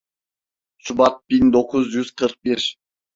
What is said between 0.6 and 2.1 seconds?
Şubat bin dokuz